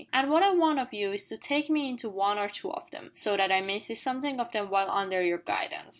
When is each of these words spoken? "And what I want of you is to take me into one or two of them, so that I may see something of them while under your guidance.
"And 0.11 0.31
what 0.31 0.41
I 0.41 0.49
want 0.49 0.79
of 0.79 0.95
you 0.95 1.11
is 1.13 1.29
to 1.29 1.37
take 1.37 1.69
me 1.69 1.87
into 1.87 2.09
one 2.09 2.39
or 2.39 2.49
two 2.49 2.71
of 2.71 2.89
them, 2.89 3.11
so 3.13 3.37
that 3.37 3.51
I 3.51 3.61
may 3.61 3.77
see 3.77 3.93
something 3.93 4.39
of 4.39 4.51
them 4.51 4.71
while 4.71 4.89
under 4.89 5.21
your 5.23 5.37
guidance. 5.37 5.89